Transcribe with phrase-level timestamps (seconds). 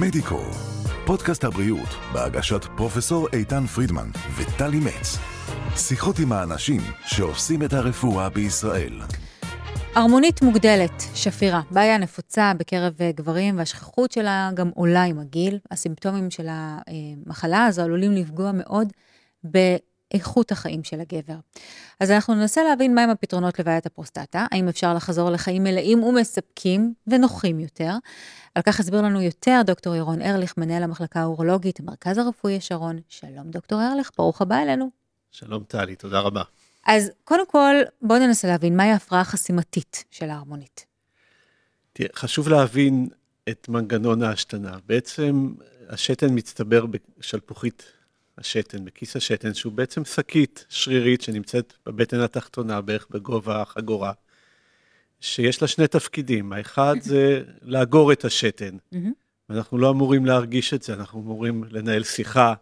[0.00, 0.40] מדיקו,
[1.06, 5.18] פודקאסט הבריאות בהגשת פרופסור איתן פרידמן וטלי מצ.
[5.76, 9.00] שיחות עם האנשים שעושים את הרפואה בישראל.
[9.94, 15.58] ערמונית מוגדלת, שפירה, בעיה נפוצה בקרב אה, גברים והשכיחות שלה גם עולה עם הגיל.
[15.70, 18.92] הסימפטומים של המחלה הזו עלולים לפגוע מאוד
[20.12, 21.34] באיכות החיים של הגבר.
[22.00, 27.60] אז אנחנו ננסה להבין מהם הפתרונות לבעיית הפרוסטטה, האם אפשר לחזור לחיים מלאים ומספקים ונוחים
[27.60, 27.92] יותר.
[28.54, 33.00] על כך הסביר לנו יותר דוקטור ירון ארליך, מנהל המחלקה האורולוגית, המרכז הרפואי השרון.
[33.08, 34.90] שלום דוקטור ארליך, ברוך הבא אלינו.
[35.30, 36.42] שלום טלי, תודה רבה.
[36.86, 40.86] אז קודם כל, בואו ננסה להבין מהי ההפרעה החסימתית של ההרמונית.
[41.92, 43.08] תראה, חשוב להבין
[43.48, 44.76] את מנגנון ההשתנה.
[44.86, 45.52] בעצם
[45.88, 47.82] השתן מצטבר בשלפוחית
[48.38, 54.12] השתן, בכיס השתן, שהוא בעצם שקית שרירית שנמצאת בבטן התחתונה, בערך בגובה החגורה,
[55.20, 56.52] שיש לה שני תפקידים.
[56.52, 58.76] האחד זה לאגור את השתן.
[59.50, 62.54] אנחנו לא אמורים להרגיש את זה, אנחנו אמורים לנהל שיחה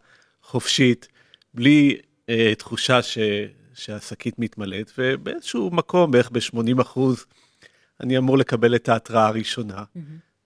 [0.42, 1.08] חופשית,
[1.54, 3.18] בלי אה, תחושה ש,
[3.74, 7.26] שהשקית מתמלאת, ובאיזשהו מקום, בערך ב-80 אחוז,
[8.00, 9.84] אני אמור לקבל את ההתראה הראשונה.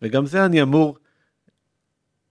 [0.02, 0.98] וגם זה אני אמור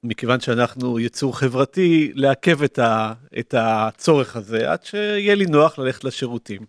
[0.04, 6.04] מכיוון שאנחנו יצור חברתי, לעכב את, ה, את הצורך הזה עד שיהיה לי נוח ללכת
[6.04, 6.66] לשירותים.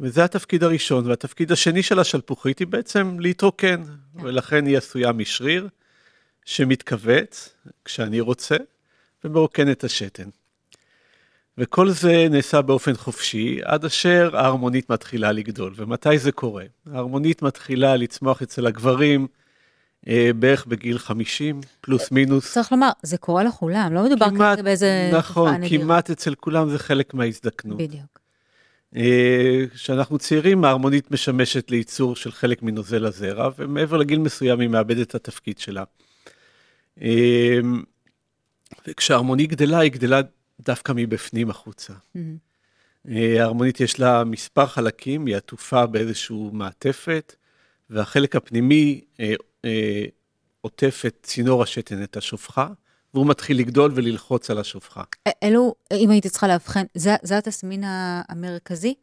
[0.00, 4.22] וזה התפקיד הראשון, והתפקיד השני של השלפוחית היא בעצם להתרוקן, yeah.
[4.22, 5.68] ולכן היא עשויה משריר
[6.44, 7.54] שמתכווץ
[7.84, 8.56] כשאני רוצה,
[9.24, 10.28] ומרוקן את השתן.
[11.58, 15.72] וכל זה נעשה באופן חופשי, עד אשר ההרמונית מתחילה לגדול.
[15.76, 16.64] ומתי זה קורה?
[16.92, 19.26] ההרמונית מתחילה לצמוח אצל הגברים,
[20.38, 22.52] בערך בגיל 50, פלוס מינוס.
[22.52, 27.14] צריך לומר, זה קורה לכולם, לא מדובר כרגע באיזה נכון, כמעט אצל כולם זה חלק
[27.14, 27.78] מההזדקנות.
[27.78, 28.18] בדיוק.
[28.96, 35.08] אה, כשאנחנו צעירים, ההרמונית משמשת לייצור של חלק מנוזל הזרע, ומעבר לגיל מסוים היא מאבדת
[35.08, 35.84] את התפקיד שלה.
[37.02, 37.58] אה,
[38.88, 40.20] וכשההרמונית גדלה, היא גדלה
[40.60, 41.92] דווקא מבפנים החוצה.
[41.92, 43.10] Mm-hmm.
[43.14, 47.34] ההרמונית יש לה מספר חלקים, היא עטופה באיזושהי מעטפת,
[47.90, 49.00] והחלק הפנימי
[49.64, 50.04] אה,
[50.60, 52.68] עוטף את צינור השתן, את השופחה,
[53.14, 55.02] והוא מתחיל לגדול וללחוץ על השופחה.
[55.42, 57.84] אלו, אם הייתי צריכה לאבחן, זה, זה התסמין
[58.28, 58.94] המרכזי?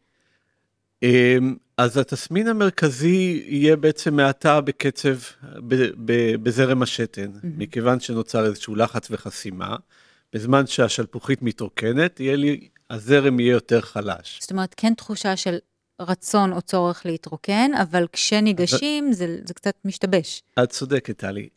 [1.04, 5.16] אמ, אז התסמין המרכזי יהיה בעצם מעטה בקצב,
[5.68, 7.48] ב, ב, בזרם השתן, mm-hmm.
[7.58, 9.76] מכיוון שנוצר איזשהו לחץ וחסימה.
[10.34, 14.38] בזמן שהשלפוחית מתרוקנת, יהיה לי, הזרם יהיה יותר חלש.
[14.42, 15.58] זאת אומרת, כן תחושה של
[16.00, 20.44] רצון או צורך להתרוקן, אבל כשניגשים זה, זה קצת משתבש.
[20.64, 21.50] את צודקת, טלי.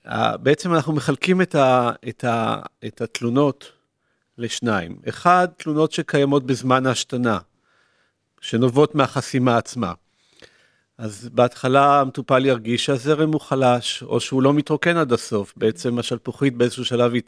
[0.43, 3.73] בעצם אנחנו מחלקים את, ה, את, ה, את התלונות
[4.39, 4.99] לשניים.
[5.09, 7.39] אחד, תלונות שקיימות בזמן ההשתנה,
[8.41, 9.93] שנובעות מהחסימה עצמה.
[10.99, 15.53] אז בהתחלה המטופל ירגיש שהזרם הוא חלש, או שהוא לא מתרוקן עד הסוף.
[15.57, 17.23] בעצם השלפוחית באיזשהו שלב היא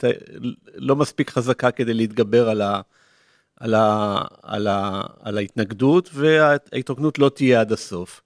[0.75, 2.81] לא מספיק חזקה כדי להתגבר על, ה,
[3.61, 8.21] על, ה, על, ה, על ההתנגדות, וההתרוקנות לא תהיה עד הסוף.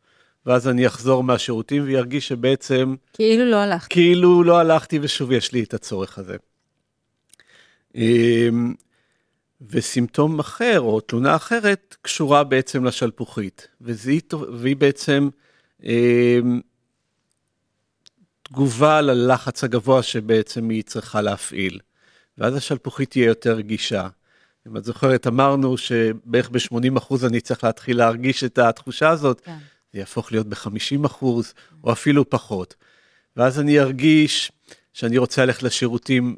[0.46, 2.96] ואז אני אחזור מהשירותים וירגיש שבעצם...
[3.13, 3.94] כאילו לא הלכתי.
[3.94, 6.35] כאילו לא הלכתי ושוב יש לי את הצורך הזה.
[7.96, 8.73] אמ,
[9.69, 14.22] וסימפטום אחר, או תלונה אחרת, קשורה בעצם לשלפוחית, והיא,
[14.57, 15.29] והיא בעצם
[15.85, 16.40] אה,
[18.44, 21.79] תגובה ללחץ הגבוה שבעצם היא צריכה להפעיל.
[22.38, 24.07] ואז השלפוחית תהיה יותר רגישה.
[24.68, 29.58] אם את זוכרת, אמרנו שבערך ב-80 אחוז אני צריך להתחיל להרגיש את התחושה הזאת, כן.
[29.94, 31.53] זה יהפוך להיות ב-50 אחוז,
[31.84, 32.76] או אפילו פחות.
[33.38, 34.52] ואז אני ארגיש
[34.94, 36.38] שאני רוצה ללכת לשירותים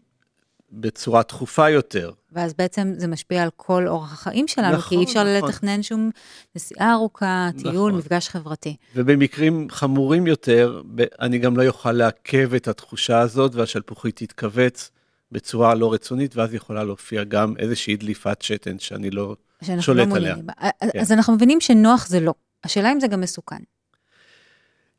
[0.71, 2.11] בצורה תכופה יותר.
[2.31, 5.49] ואז בעצם זה משפיע על כל אורח החיים שלנו, נכון, כי אי אפשר נכון.
[5.49, 6.09] לתכנן שום
[6.55, 7.95] נסיעה ארוכה, טיול, נכון.
[7.95, 8.75] מפגש חברתי.
[8.95, 10.81] ובמקרים חמורים יותר,
[11.19, 14.91] אני גם לא אוכל לעכב את התחושה הזאת, והשלפוחית תתכווץ
[15.31, 19.35] בצורה לא רצונית, ואז יכולה להופיע גם איזושהי דליפת שתן שאני לא
[19.79, 20.35] שולט לא עליה.
[20.35, 20.99] כן.
[20.99, 22.33] אז אנחנו מבינים שנוח זה לא.
[22.63, 23.59] השאלה אם זה גם מסוכן.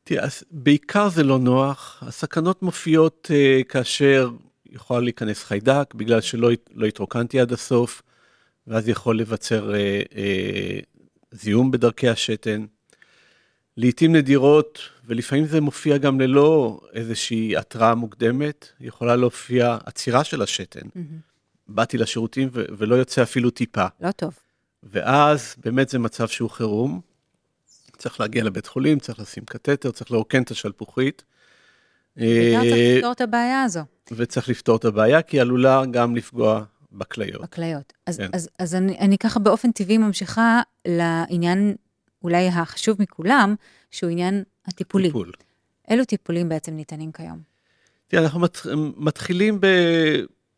[0.04, 2.02] תראה, בעיקר זה לא נוח.
[2.06, 4.30] הסכנות מופיעות uh, כאשר
[4.66, 8.02] יכול להיכנס חיידק, בגלל שלא לא התרוקנתי עד הסוף,
[8.66, 10.84] ואז יכול לבצר uh, uh,
[11.30, 12.66] זיהום בדרכי השתן.
[13.78, 20.80] לעתים נדירות, ולפעמים זה מופיע גם ללא איזושהי התראה מוקדמת, יכולה להופיע עצירה של השתן.
[20.80, 21.68] Mm-hmm.
[21.68, 23.86] באתי לשירותים ו- ולא יוצא אפילו טיפה.
[24.00, 24.38] לא טוב.
[24.82, 27.00] ואז באמת זה מצב שהוא חירום.
[27.98, 31.24] צריך להגיע לבית חולים, צריך לשים קתטר, צריך לרוקן את השלפוחית.
[32.16, 33.80] וגם צריך אה, לפתור את הבעיה הזו.
[34.12, 37.42] וצריך לפתור את הבעיה, כי היא עלולה גם לפגוע בכליות.
[37.42, 37.92] בכליות.
[38.06, 38.30] אז, כן.
[38.32, 41.76] אז, אז אני, אני ככה באופן טבעי ממשיכה לעניין
[42.22, 43.54] אולי החשוב מכולם,
[43.90, 45.08] שהוא עניין הטיפולי.
[45.08, 45.32] טיפול.
[45.90, 47.38] אילו טיפולים בעצם ניתנים כיום?
[48.08, 48.58] תראה, אנחנו מת,
[48.96, 49.66] מתחילים ב,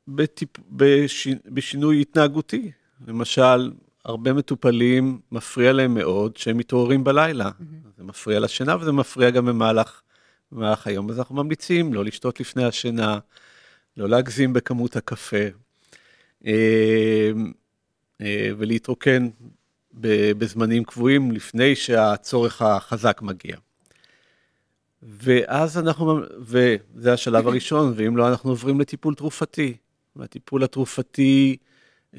[0.09, 2.71] בטיפ, בש, בשינוי התנהגותי.
[3.07, 3.73] למשל,
[4.05, 7.49] הרבה מטופלים, מפריע להם מאוד שהם מתעוררים בלילה.
[7.49, 7.89] Mm-hmm.
[7.97, 10.01] זה מפריע לשינה וזה מפריע גם במהלך,
[10.53, 11.11] במהלך היום.
[11.11, 13.19] אז אנחנו ממליצים לא לשתות לפני השינה,
[13.97, 15.37] לא להגזים בכמות הקפה,
[16.47, 17.31] אה,
[18.21, 19.29] אה, ולהתרוקן
[19.93, 23.57] בזמנים קבועים לפני שהצורך החזק מגיע.
[25.03, 29.77] ואז אנחנו, וזה השלב הראשון, ואם לא, אנחנו עוברים לטיפול תרופתי.
[30.17, 31.57] והטיפול התרופתי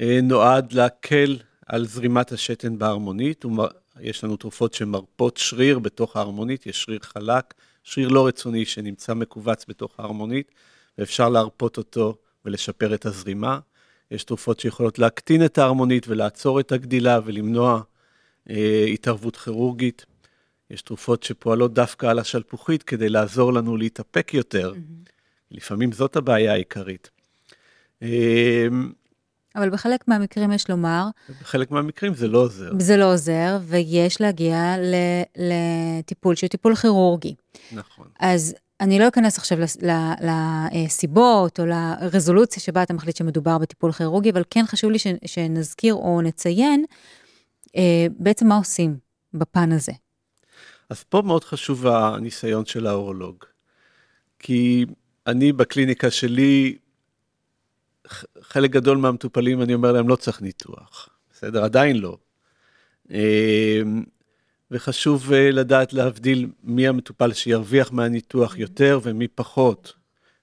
[0.00, 3.44] אה, נועד להקל על זרימת השתן בהרמונית.
[4.00, 9.64] יש לנו תרופות שמרפות שריר בתוך ההרמונית, יש שריר חלק, שריר לא רצוני שנמצא מכווץ
[9.68, 10.50] בתוך ההרמונית,
[10.98, 13.58] ואפשר להרפות אותו ולשפר את הזרימה.
[14.12, 17.80] יש תרופות שיכולות להקטין את ההרמונית ולעצור את הגדילה ולמנוע
[18.50, 20.06] אה, התערבות כירורגית.
[20.70, 24.72] יש תרופות שפועלות דווקא על השלפוחית כדי לעזור לנו להתאפק יותר.
[24.74, 25.10] Mm-hmm.
[25.50, 27.10] לפעמים זאת הבעיה העיקרית.
[28.02, 28.66] אה,
[29.56, 31.04] אבל בחלק מהמקרים יש לומר...
[31.40, 32.72] בחלק מהמקרים זה לא עוזר.
[32.78, 34.74] זה לא עוזר, ויש להגיע
[35.36, 37.34] לטיפול שהוא טיפול כירורגי.
[37.72, 38.06] נכון.
[38.20, 39.58] אז אני לא אכנס עכשיו
[40.74, 46.20] לסיבות או לרזולוציה שבה אתה מחליט שמדובר בטיפול כירורגי, אבל כן חשוב לי שנזכיר או
[46.22, 46.84] נציין
[47.76, 48.96] אה, בעצם מה עושים
[49.34, 49.92] בפן הזה.
[50.90, 53.44] אז פה מאוד חשוב הניסיון של האורולוג.
[54.38, 54.86] כי
[55.26, 56.76] אני בקליניקה שלי,
[58.40, 61.08] חלק גדול מהמטופלים, אני אומר להם, לא צריך ניתוח.
[61.32, 61.64] בסדר?
[61.64, 62.16] עדיין לא.
[64.72, 69.92] וחשוב אה, לדעת להבדיל מי המטופל שירוויח מהניתוח יותר ומי פחות.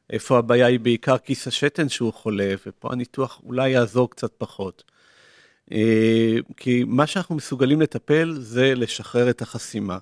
[0.10, 4.84] איפה הבעיה היא בעיקר כיס השתן שהוא חולה, ופה הניתוח אולי יעזור קצת פחות.
[5.72, 9.98] אה, כי מה שאנחנו מסוגלים לטפל זה לשחרר את החסימה,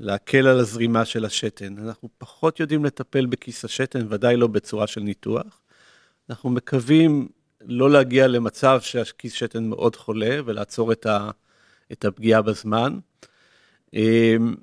[0.00, 1.78] להקל על הזרימה של השתן.
[1.78, 5.60] אנחנו פחות יודעים לטפל בכיס השתן, ודאי לא בצורה של ניתוח.
[6.30, 7.28] אנחנו מקווים
[7.60, 11.30] לא להגיע למצב שהכיס שתן מאוד חולה ולעצור את, ה,
[11.92, 12.98] את הפגיעה בזמן.
[13.94, 14.54] אמ,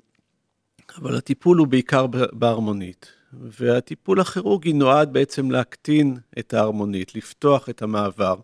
[0.98, 8.36] אבל הטיפול הוא בעיקר בהרמונית, והטיפול הכירורגי נועד בעצם להקטין את ההרמונית, לפתוח את המעבר.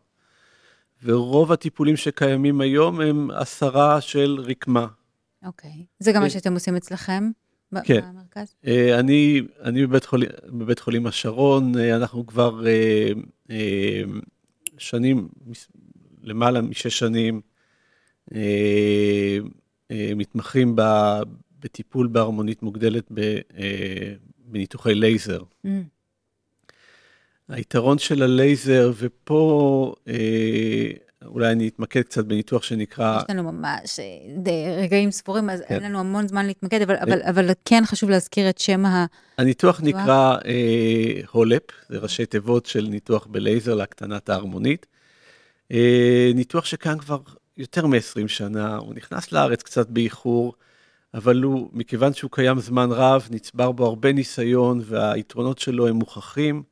[1.03, 4.87] ורוב הטיפולים שקיימים היום הם הסרה של רקמה.
[5.45, 5.71] אוקיי.
[5.71, 5.85] Okay.
[5.99, 7.31] זה גם מה שאתם עושים אצלכם?
[7.85, 8.01] כן.
[8.01, 8.55] במרכז?
[8.67, 12.65] אה, אני, אני בבית, חולים, בבית חולים השרון, אה, אנחנו כבר
[13.51, 14.03] אה,
[14.79, 15.29] שנים,
[16.23, 17.41] למעלה משש שנים,
[19.91, 20.77] מתמחים
[21.61, 23.13] בטיפול בהרמונית מוגדלת
[24.45, 25.43] בניתוחי לייזר.
[25.67, 25.69] Mm.
[27.49, 29.95] היתרון של הלייזר, ופה
[31.25, 33.19] אולי אני אתמקד קצת בניתוח שנקרא...
[33.19, 35.75] יש לנו ממש אה, רגעים ספורים, אז כן.
[35.75, 39.07] אין לנו המון זמן להתמקד, אבל, אבל, אבל כן חשוב להזכיר את שם ה...
[39.39, 44.87] הניתוח נקרא אה, הולפ, זה ראשי תיבות של ניתוח בלייזר להקטנת ההרמונית.
[45.73, 47.19] אה, ניתוח שקיים כבר
[47.59, 50.55] יותר מ-20 שנה, הוא נכנס לארץ קצת באיחור,
[51.15, 56.63] אבל הוא, מכיוון שהוא קיים זמן רב, נצבר בו הרבה ניסיון, והיתרונות שלו הם מוכחים,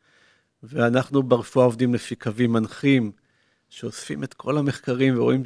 [0.63, 3.13] ואנחנו ברפואה עובדים לפי קווים מנחים.
[3.69, 5.43] שאוספים את כל המחקרים ורואים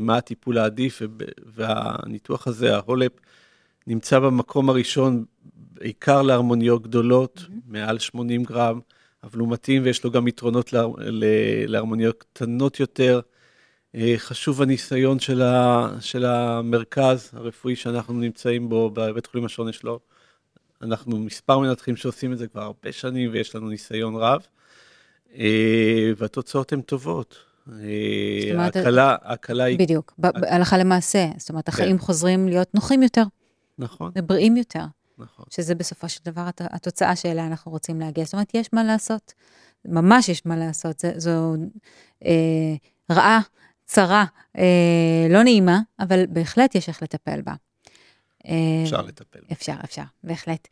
[0.00, 1.02] מה הטיפול העדיף,
[1.46, 3.12] והניתוח הזה, ההולפ,
[3.86, 5.24] נמצא במקום הראשון,
[5.72, 7.52] בעיקר להרמוניות גדולות, mm-hmm.
[7.66, 8.80] מעל 80 גרם,
[9.22, 10.92] אבל הוא מתאים ויש לו גם יתרונות להר...
[11.66, 13.20] להרמוניות קטנות יותר.
[13.94, 15.88] אה, חשוב הניסיון של, ה...
[16.00, 20.00] של המרכז הרפואי שאנחנו נמצאים בו, בבית חולים השעון יש לו,
[20.82, 24.40] אנחנו מספר מנתחים שעושים את זה כבר הרבה שנים ויש לנו ניסיון רב.
[25.34, 27.36] אה, והתוצאות הן טובות.
[27.72, 29.78] אה, ההקלה, ההקלה היא...
[29.78, 31.28] בדיוק, הלכה למעשה.
[31.36, 32.04] זאת אומרת, החיים כן.
[32.04, 33.22] חוזרים להיות נוחים יותר.
[33.78, 34.12] נכון.
[34.18, 34.84] ובריאים יותר.
[35.18, 35.44] נכון.
[35.50, 38.24] שזה בסופו של דבר התוצאה שאליה אנחנו רוצים להגיע.
[38.24, 39.32] זאת אומרת, יש מה לעשות.
[39.84, 40.98] ממש יש מה לעשות.
[41.00, 41.54] זה, זו
[42.24, 42.74] אה,
[43.10, 43.40] רעה,
[43.90, 44.24] צרה,
[44.58, 47.54] אה, לא נעימה, אבל בהחלט יש איך לטפל בה.
[48.84, 49.38] אפשר לטפל.
[49.52, 50.68] אפשר, אפשר, בהחלט.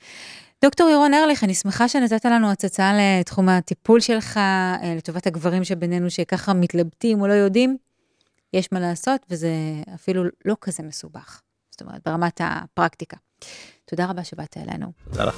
[0.64, 6.10] דוקטור ירון ארליך, אני שמחה שנתת לנו הצצה לתחום הטיפול שלך, אה, לטובת הגברים שבינינו
[6.10, 7.76] שככה מתלבטים או לא יודעים.
[8.52, 9.50] יש מה לעשות, וזה
[9.94, 11.40] אפילו לא כזה מסובך.
[11.70, 13.16] זאת אומרת, ברמת הפרקטיקה.
[13.84, 14.92] תודה רבה שבאת אלינו.
[15.10, 15.36] תודה לך.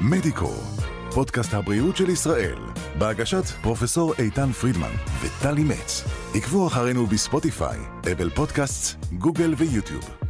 [0.00, 0.50] מדיקו,
[1.16, 2.58] פודקאסט הבריאות של ישראל,
[2.98, 4.92] בהגשת פרופסור איתן פרידמן
[5.22, 6.04] וטלי מצ.
[6.34, 10.25] עקבו אחרינו בספוטיפיי, אפל פודקאסט, גוגל ויוטיוב.